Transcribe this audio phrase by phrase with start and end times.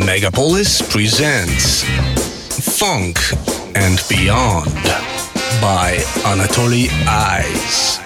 [0.00, 1.82] Megapolis presents
[2.78, 3.18] Funk
[3.74, 4.72] and Beyond
[5.60, 7.98] by Anatoly Ice.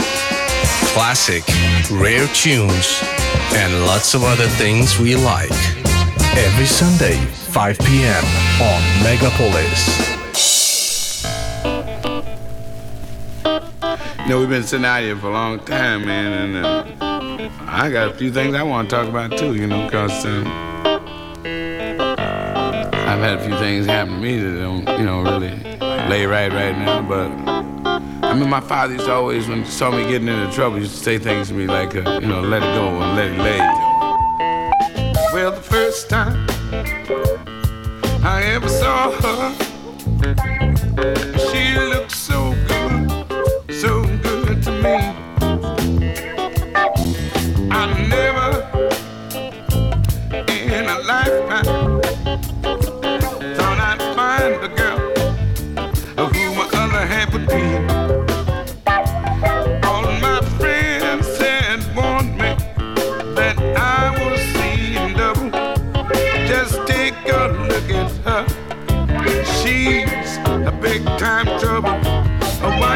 [0.92, 1.42] Classic,
[1.90, 3.02] rare tunes,
[3.54, 5.50] and lots of other things we like.
[6.36, 8.24] Every Sunday, 5 p.m.
[8.62, 10.10] on Megapolis.
[14.22, 17.90] You know, we've been sitting out here for a long time, man, and uh, I
[17.90, 20.70] got a few things I want to talk about too, you know, because uh,
[23.10, 25.50] I've had a few things happen to me that don't, you know, really
[26.08, 27.02] lay right right now.
[27.02, 27.32] But
[28.24, 30.96] I mean, my father used to always, when he saw me getting into trouble, used
[30.96, 33.38] to say things to me like, uh, you know, let it go and let it
[33.38, 33.58] lay.
[35.32, 36.46] Well, the first time
[38.22, 39.54] I ever saw her,
[41.50, 42.39] she looked so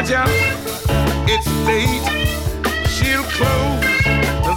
[0.07, 2.05] Oh, it's late.
[2.87, 3.81] She'll close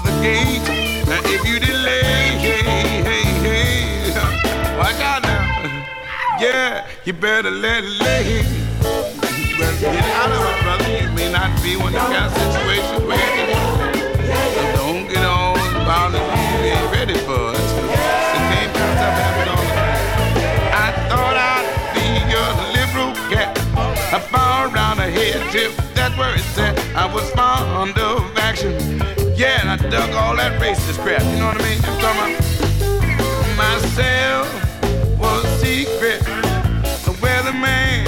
[0.04, 0.60] the gate
[1.08, 2.36] Now, if you delay.
[2.36, 4.12] Hey, hey, hey,
[4.78, 6.38] watch out now.
[6.38, 8.44] Yeah, you better let it lay.
[9.40, 10.90] You better get out of it, brother.
[11.00, 13.54] You may not be of the kind of situations where you
[14.52, 17.68] so don't get all involved if you ain't ready for it.
[17.72, 18.40] The
[18.76, 19.96] kind of happen all the time.
[20.76, 23.58] I thought I'd be your liberal cat.
[25.50, 25.72] Tip.
[25.94, 26.78] That's where it's at.
[26.94, 28.72] I was fond of action.
[29.34, 31.22] Yeah, and I dug all that racist crap.
[31.22, 31.78] You know what I mean?
[31.84, 34.46] I'm talking about myself
[35.18, 36.20] was secret.
[37.04, 38.04] The weatherman,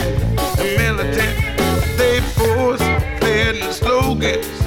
[0.56, 1.34] the militant,
[1.96, 2.82] they force
[3.20, 4.59] playing the slogans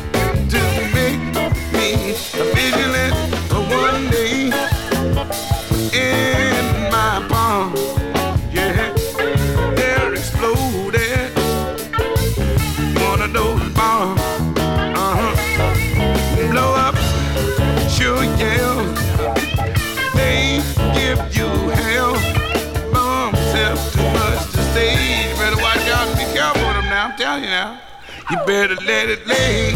[28.53, 29.74] better let it lay.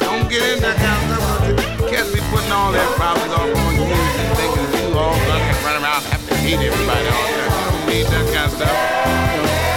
[0.00, 0.60] Don't get in
[2.14, 3.84] be putting all that problems off on you
[4.40, 7.52] thinking you all run around have to hate everybody all the time.
[7.52, 8.76] You don't need that kind of stuff.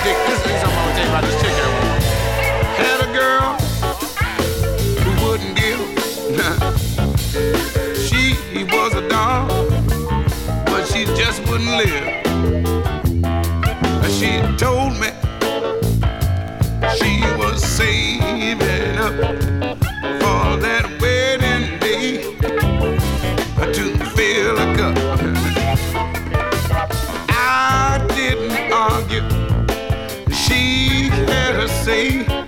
[0.06, 1.74] Dick, this is something I'm gonna tell you about this chick here.
[2.80, 3.48] Had a girl
[5.04, 5.82] who wouldn't give.
[8.08, 8.24] she
[8.72, 9.50] was a dog,
[10.68, 12.13] but she just wouldn't live.
[17.84, 19.14] Saving up
[20.22, 22.24] for that wedding day
[23.76, 23.84] to
[24.16, 24.96] fill a cup.
[27.30, 29.28] I didn't argue.
[30.32, 32.43] She had her say.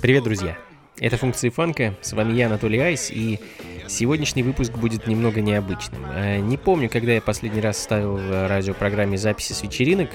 [0.00, 0.56] Привет, друзья!
[0.98, 3.38] Это функции фанка, с вами я, Анатолий Айс, и
[3.86, 6.02] сегодняшний выпуск будет немного необычным.
[6.14, 10.08] Э, Не помню, когда я последний раз ставил в радиопрограмме записи с вечеринок,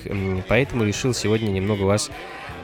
[0.48, 2.10] поэтому решил сегодня немного вас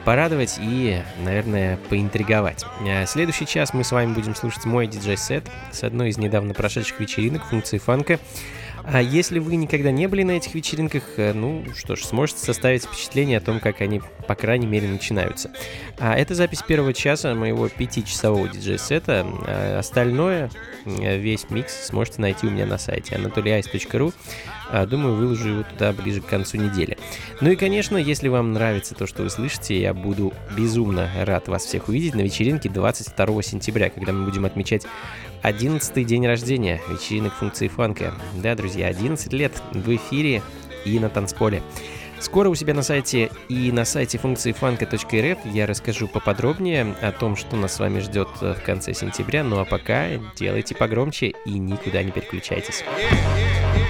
[0.04, 2.64] порадовать и, наверное, поинтриговать.
[2.84, 6.98] Э, Следующий час мы с вами будем слушать мой диджей-сет с одной из недавно прошедших
[6.98, 8.18] вечеринок функции фанка.
[8.84, 12.84] А если вы никогда не были на этих вечеринках, э, ну что ж, сможете составить
[12.84, 15.50] впечатление о том, как они, по крайней мере, начинаются.
[15.98, 19.26] А это запись первого часа моего пятичасового диджей-сета.
[19.46, 20.50] А Остальное,
[20.84, 24.12] э, весь микс сможете найти у меня на сайте anatolyice.ru.
[24.70, 26.98] А, Думаю, выложу его туда ближе к концу недели.
[27.40, 31.64] Ну и, конечно, если вам нравится то, что вы слышите, я буду безумно рад вас
[31.64, 34.86] всех увидеть на вечеринке 22 сентября, когда мы будем отмечать
[35.42, 38.14] 11 день рождения вечеринок функции фанка.
[38.42, 40.42] Да, друзья, 11 лет в эфире
[40.84, 41.62] и на танцполе.
[42.20, 47.36] Скоро у себя на сайте и на сайте функции фанка.рф я расскажу поподробнее о том,
[47.36, 49.44] что нас с вами ждет в конце сентября.
[49.44, 52.82] Ну а пока делайте погромче и никуда не переключайтесь.
[52.82, 53.87] Yeah,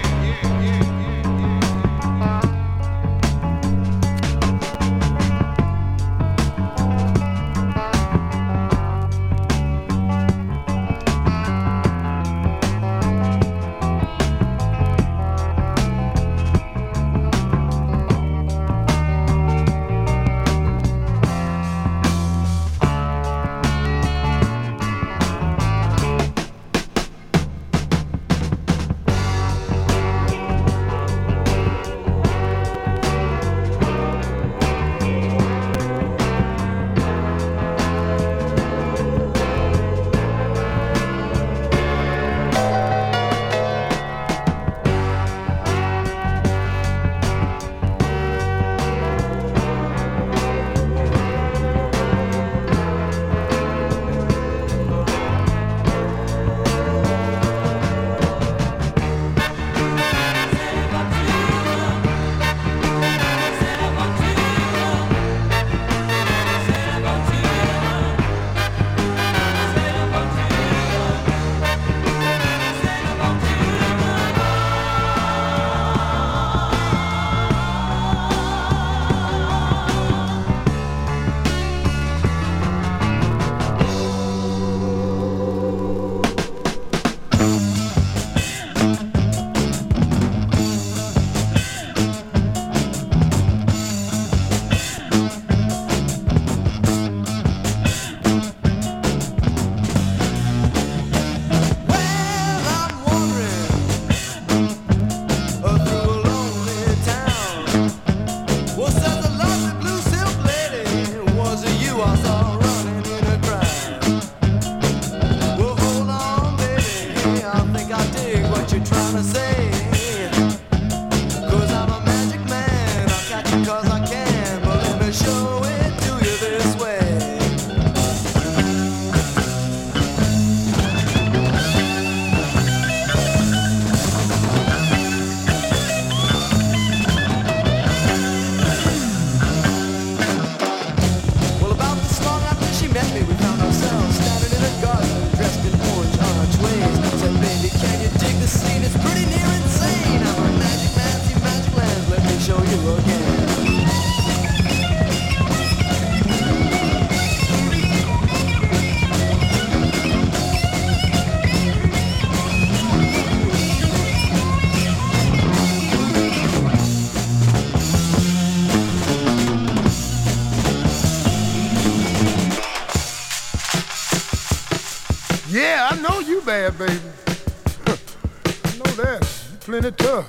[176.76, 176.93] baby.
[177.87, 179.20] I know that.
[179.50, 180.26] You plenty tough.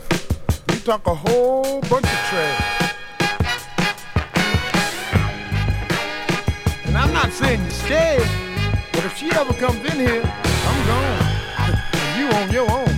[0.69, 2.93] You talk a whole bunch of trash.
[6.85, 8.17] And I'm not saying you stay,
[8.93, 11.39] but if she ever comes in here, I'm gone.
[12.17, 12.88] you on your own.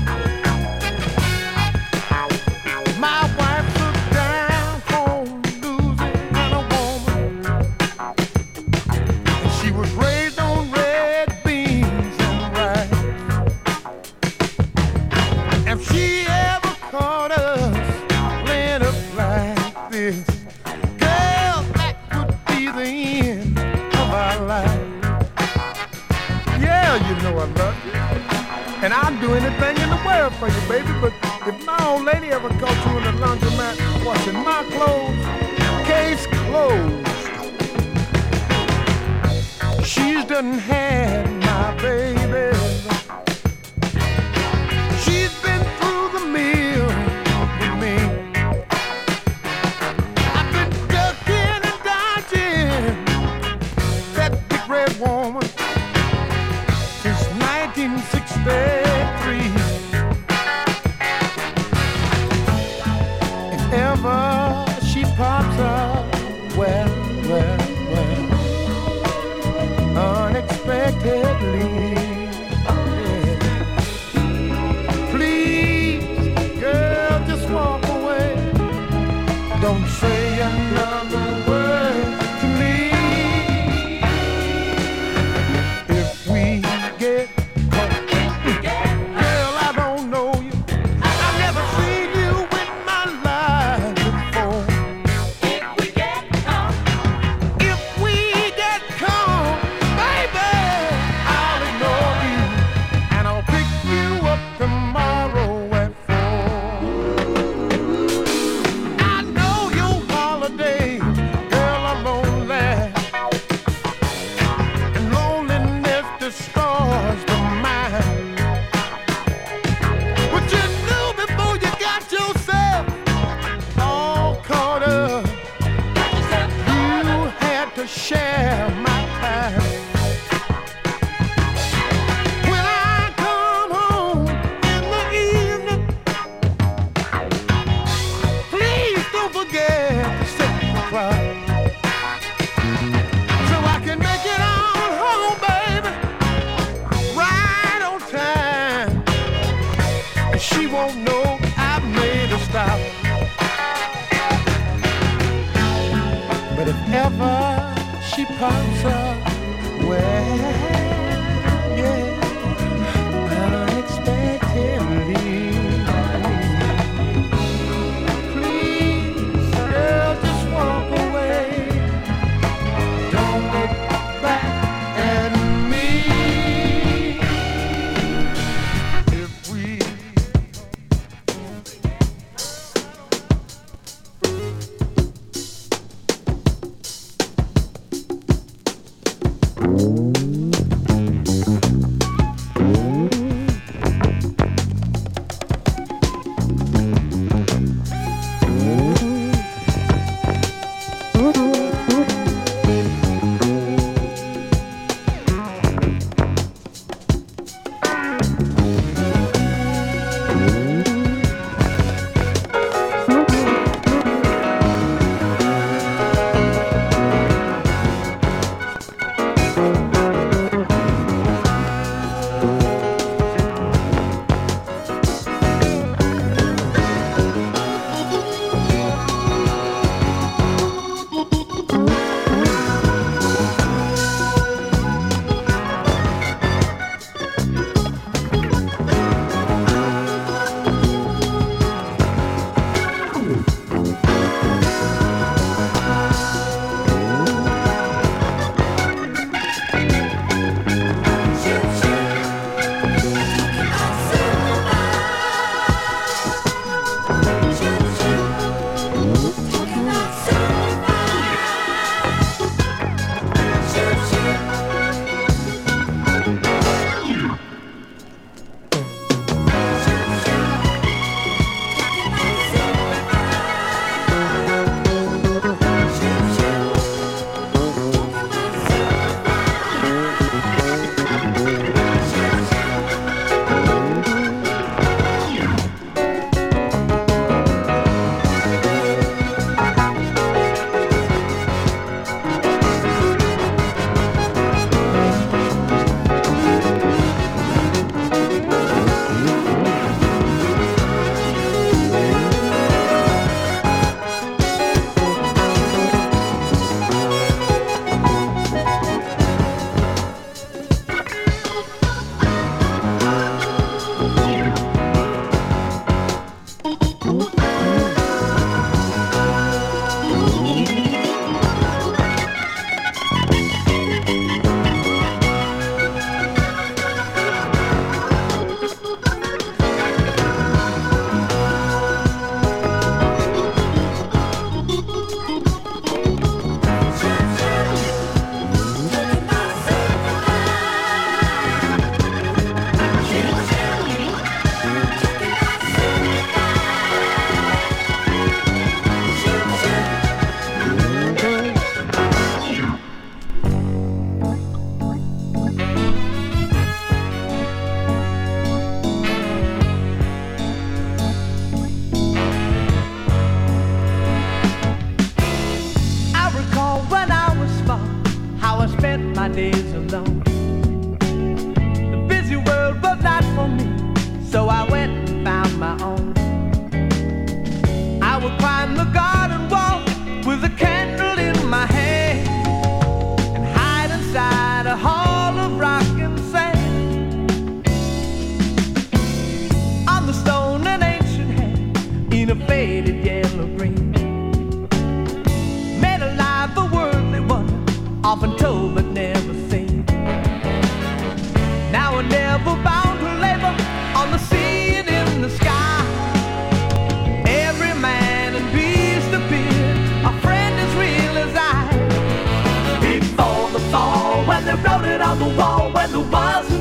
[79.99, 81.40] 虽然那么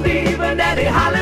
[0.06, 1.19] Even and he Holly.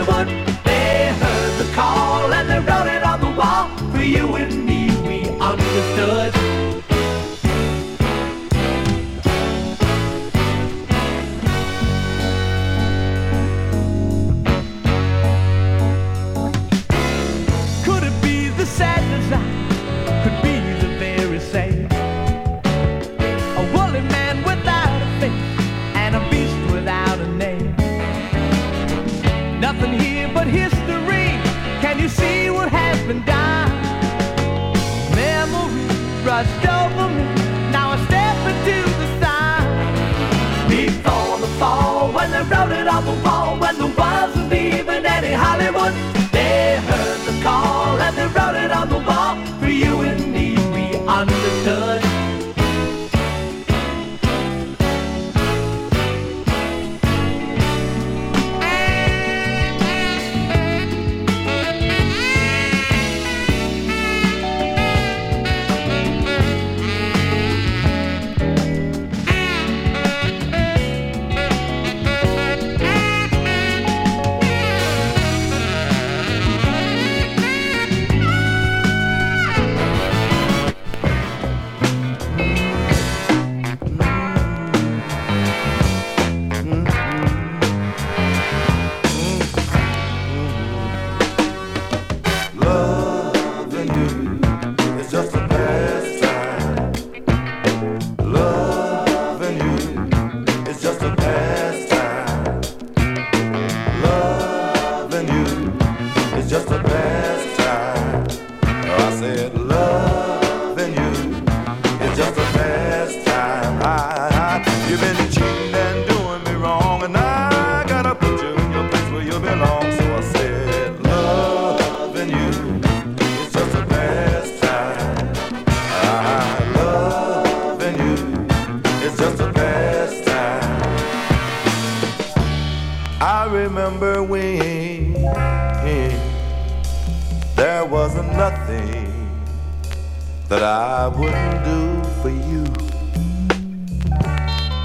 [141.19, 142.65] wouldn't do for you.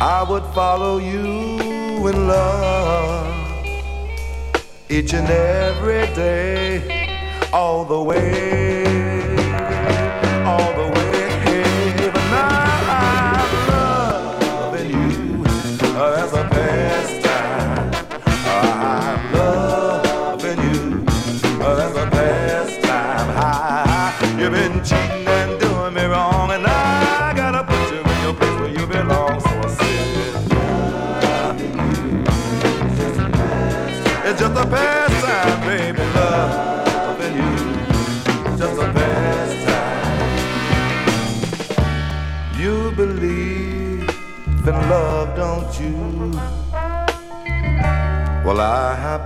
[0.02, 3.28] I would follow you in love
[4.90, 8.83] each and every day, all the way.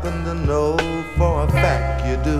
[0.10, 0.78] happen to know
[1.17, 2.39] for a fact you do.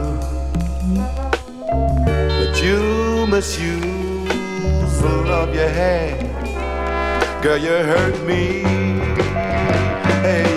[2.39, 6.17] But you misuse the love you had.
[7.41, 8.63] Girl, you hurt me.
[10.21, 10.56] Hey.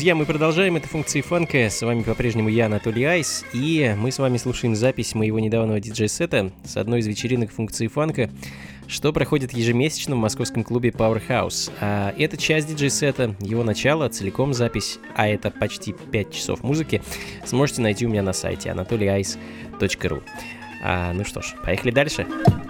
[0.00, 1.68] Друзья, мы продолжаем это функции фанка.
[1.68, 6.52] С вами по-прежнему я, Анатолий Айс, и мы с вами слушаем запись моего недавнего диджей-сета
[6.64, 8.30] с одной из вечеринок функции фанка,
[8.86, 11.70] что проходит ежемесячно в московском клубе Powerhouse.
[11.82, 17.02] А это часть диджей-сета, его начало, целиком запись, а это почти 5 часов музыки,
[17.44, 20.22] сможете найти у меня на сайте anatolyice.ru.
[20.82, 22.24] А, ну что ж, поехали дальше.
[22.24, 22.69] Дальше.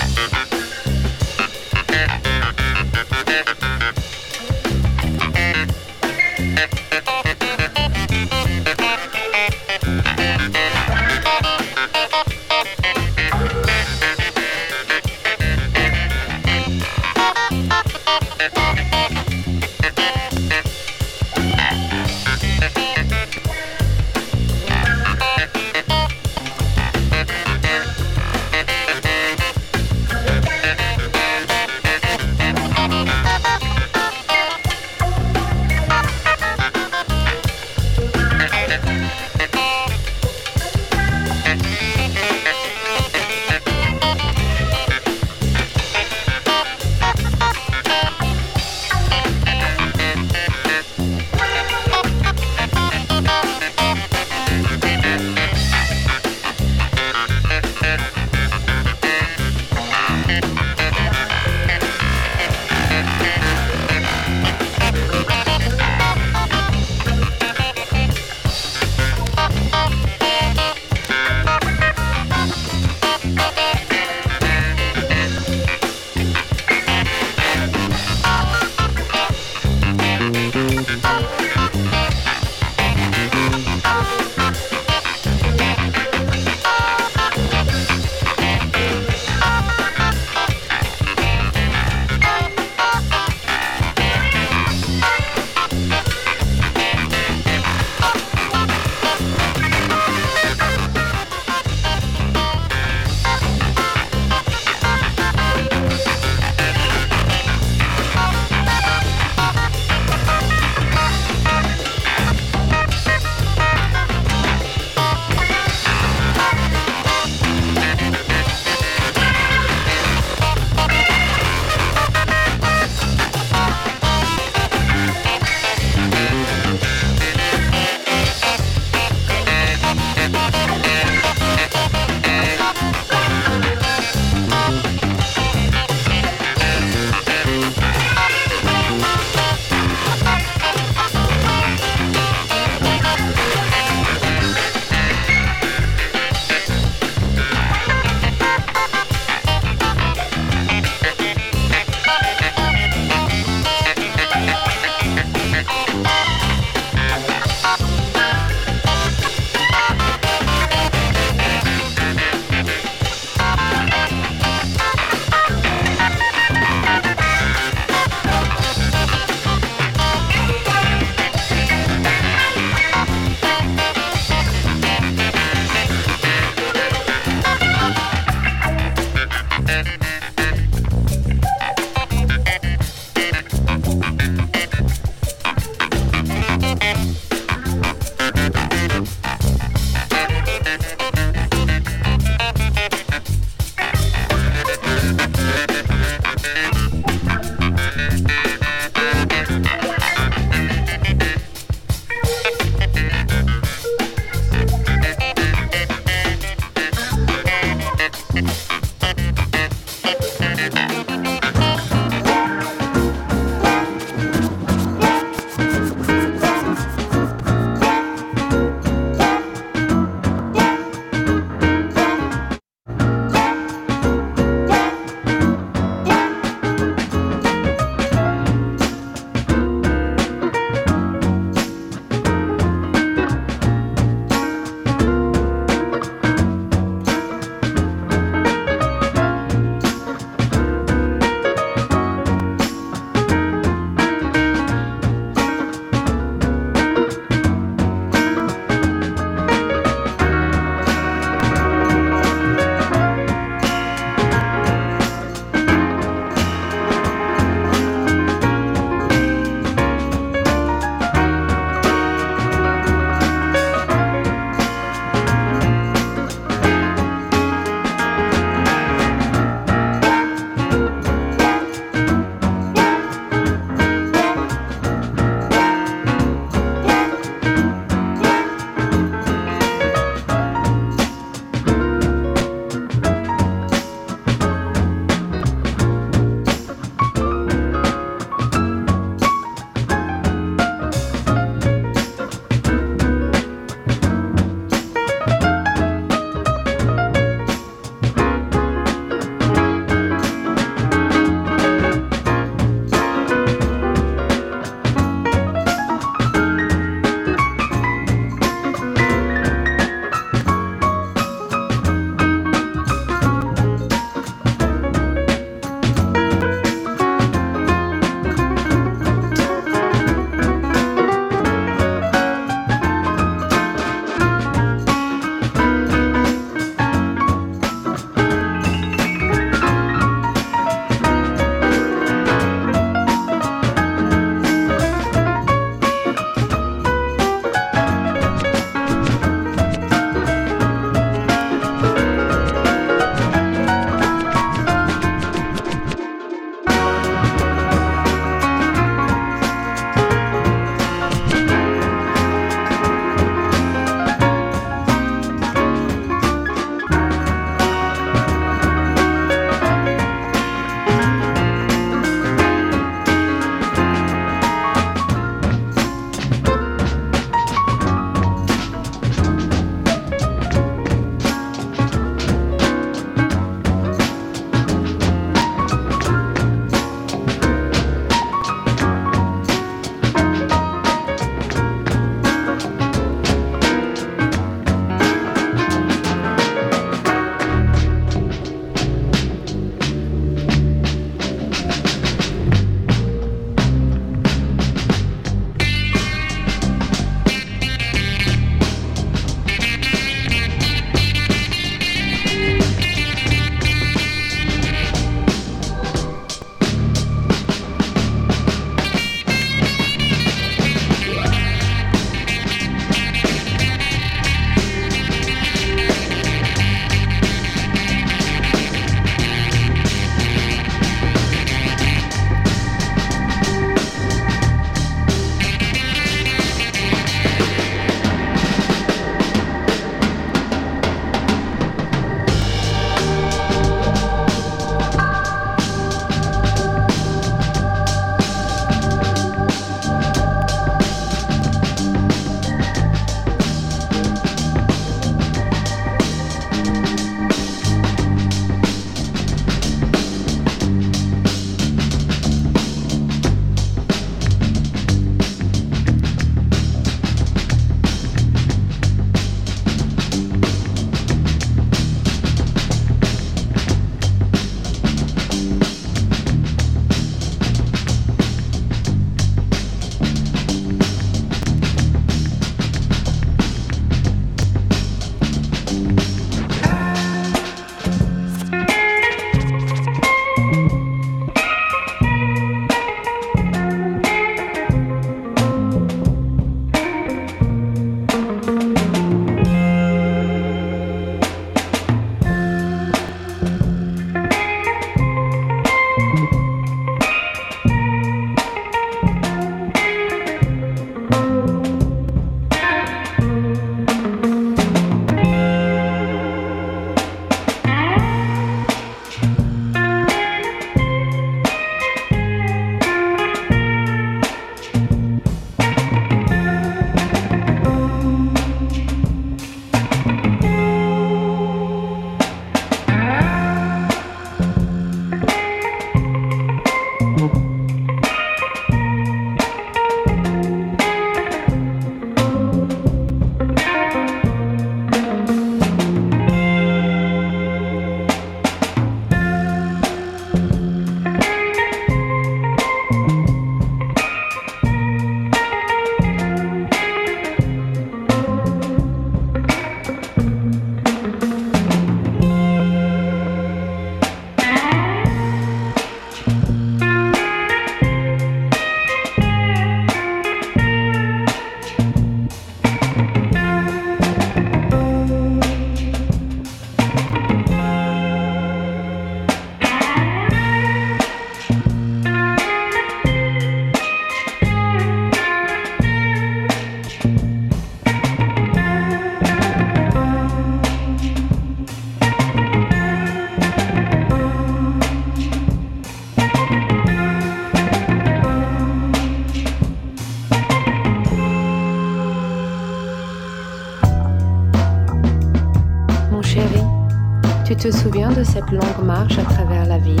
[597.62, 600.00] Te souviens de cette longue marche à travers la ville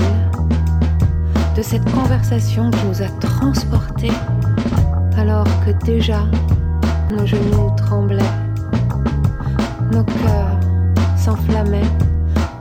[1.56, 4.10] De cette conversation qui nous a transportés
[5.16, 6.24] alors que déjà
[7.16, 8.34] nos genoux tremblaient,
[9.92, 10.58] nos cœurs
[11.16, 11.92] s'enflammaient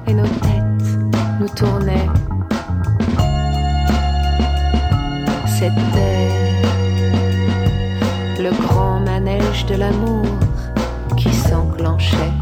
[0.06, 0.99] et nos têtes
[1.39, 2.10] nous tournaient.
[5.47, 6.30] C'était
[8.38, 10.26] le grand manège de l'amour
[11.18, 12.34] qui s'enclenchait.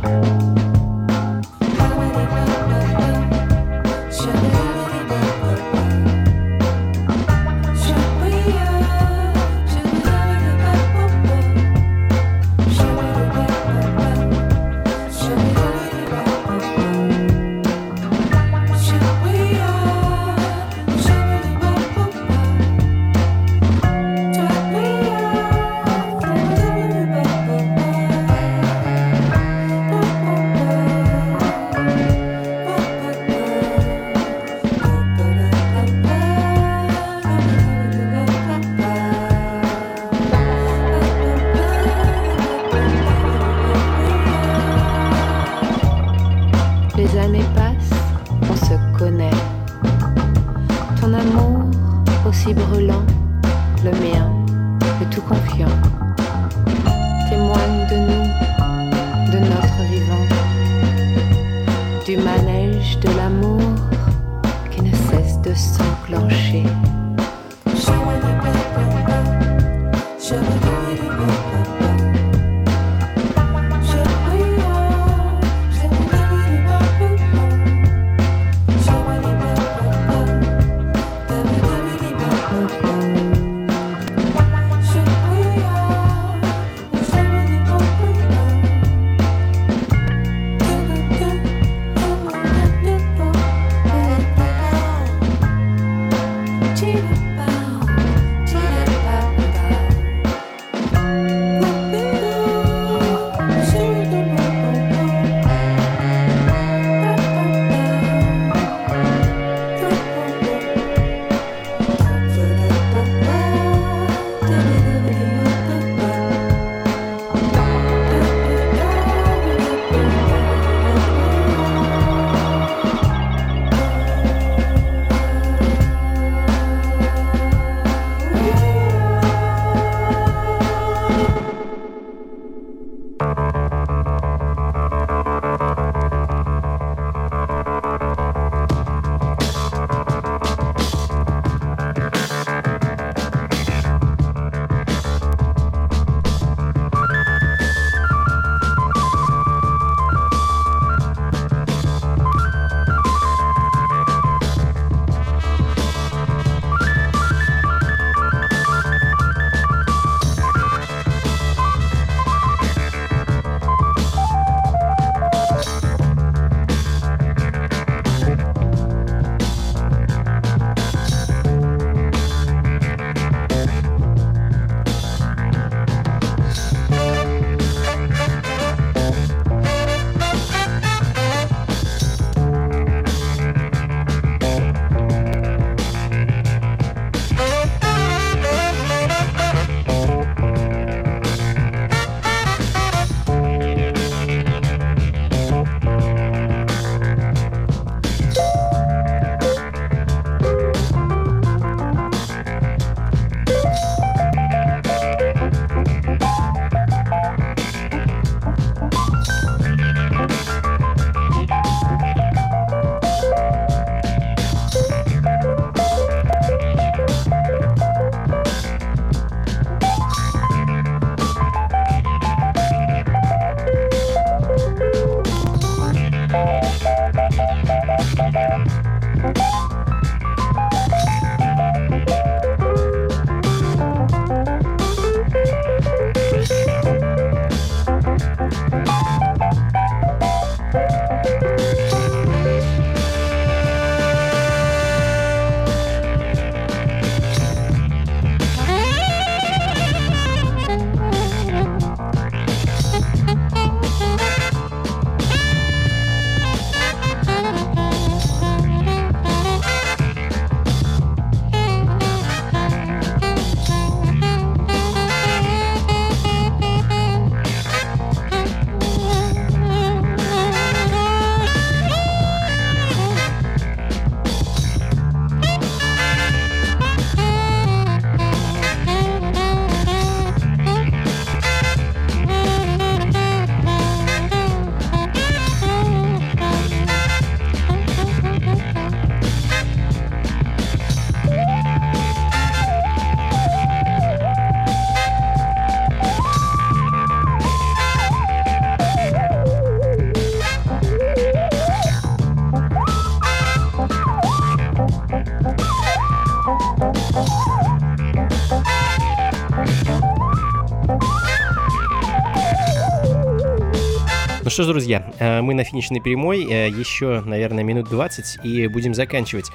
[314.60, 318.94] Что ж, друзья, э, мы на финишной прямой, э, еще, наверное, минут 20 и будем
[318.94, 319.46] заканчивать.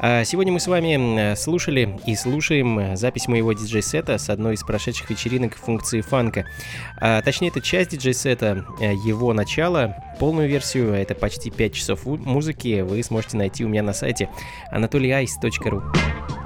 [0.00, 4.62] А сегодня мы с вами э, слушали и слушаем запись моего диджей-сета с одной из
[4.62, 6.46] прошедших вечеринок функции фанка.
[6.96, 12.80] А, точнее, это часть диджей-сета, его начало, полную версию, а это почти 5 часов музыки,
[12.80, 14.30] вы сможете найти у меня на сайте
[14.72, 16.43] anatolyice.ru.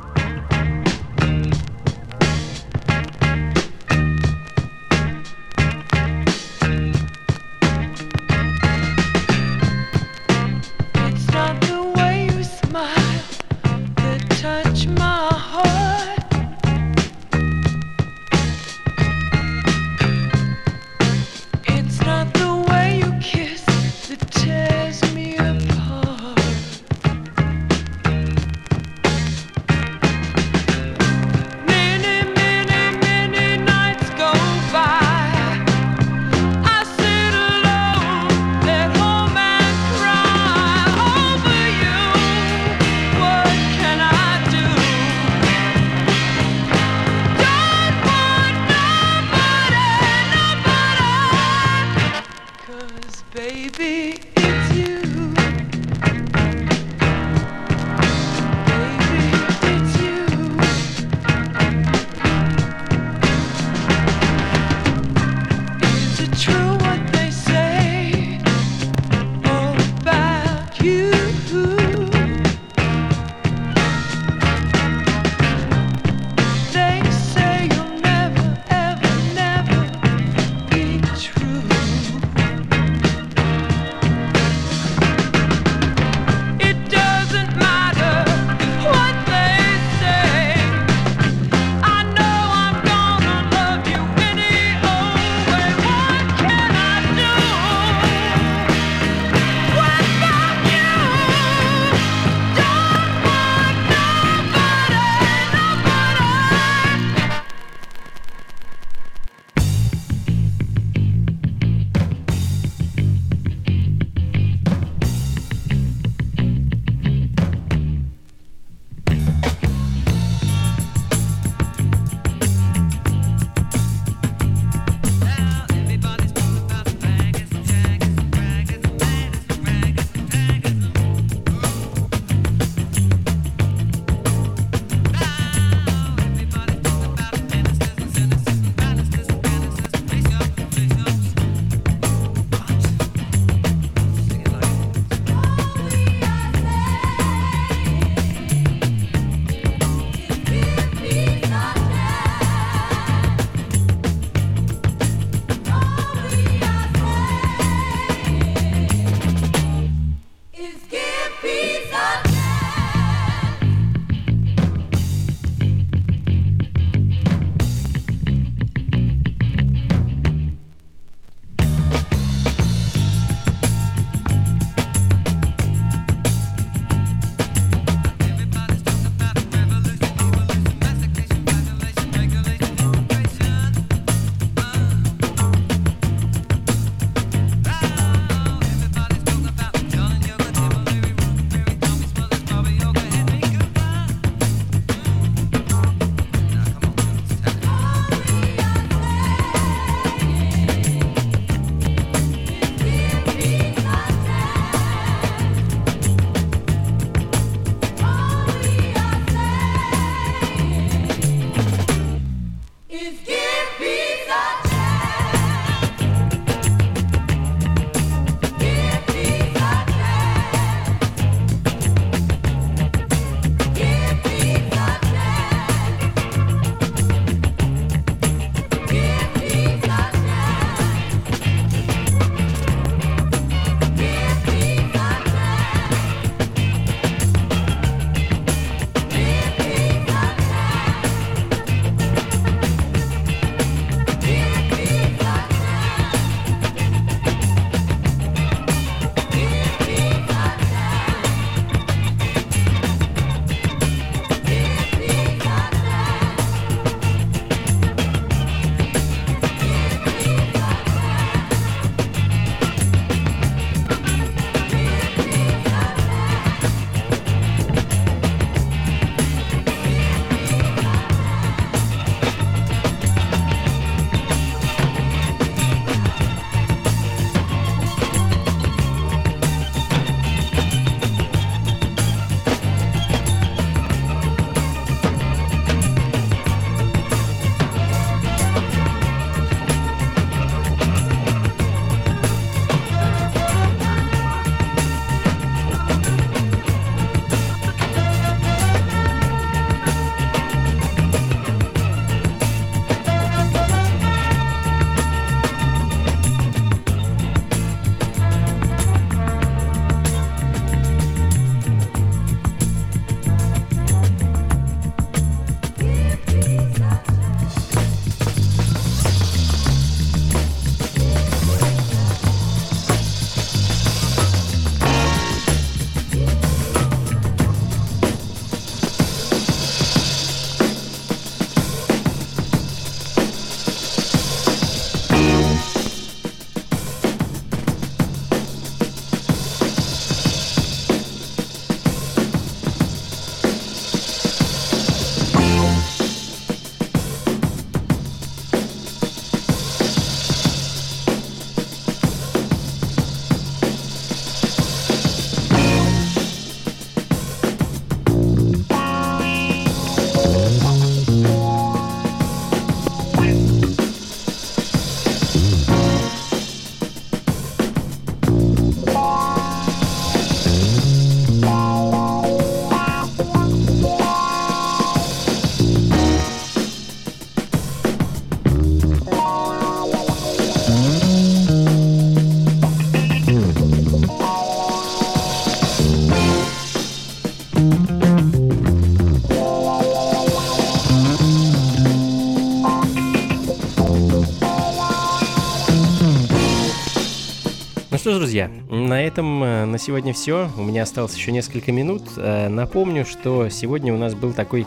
[398.09, 400.49] что ж, друзья, на этом э, на сегодня все.
[400.57, 402.05] У меня осталось еще несколько минут.
[402.17, 404.67] Э, напомню, что сегодня у нас был такой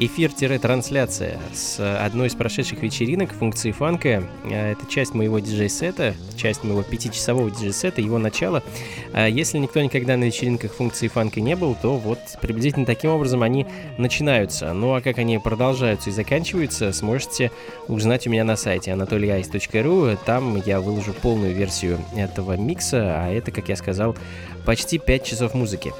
[0.00, 4.24] эфир-трансляция с одной из прошедших вечеринок функции фанка.
[4.44, 8.62] Э, это часть моего диджей-сета, часть моего пятичасового диджей-сета, его начало.
[9.12, 13.42] Э, если никто никогда на вечеринках функции фанка не был, то вот приблизительно таким образом
[13.42, 13.66] они
[13.98, 14.72] начинаются.
[14.72, 17.52] Ну а как они продолжаются и заканчиваются, сможете
[17.86, 20.18] узнать у меня на сайте anatolyice.ru.
[20.24, 24.16] Там я выложу полную версию этого микса, а это, как я сказал,
[24.64, 25.92] почти 5 часов музыки.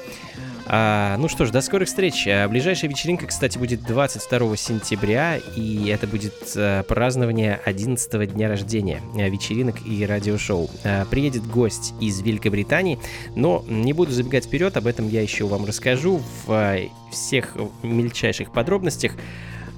[0.73, 2.25] А, ну что ж, до скорых встреч.
[2.29, 9.01] А, ближайшая вечеринка, кстати, будет 22 сентября, и это будет а, празднование 11 дня рождения
[9.13, 10.69] а, вечеринок и радиошоу.
[10.85, 12.99] А, приедет гость из Великобритании,
[13.35, 16.77] но не буду забегать вперед, об этом я еще вам расскажу в а,
[17.11, 19.11] всех мельчайших подробностях.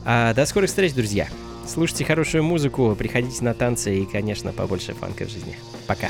[0.06, 1.28] А, до скорых встреч, друзья.
[1.66, 5.58] Слушайте хорошую музыку, приходите на танцы и, конечно, побольше фанка в жизни.
[5.88, 6.10] Пока.